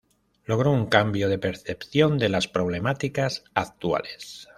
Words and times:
Logró 0.47 0.71
un 0.71 0.87
cambio 0.87 1.29
de 1.29 1.37
percepción 1.37 2.17
de 2.17 2.27
las 2.27 2.47
problemáticas 2.47 3.43
actuales. 3.53 4.49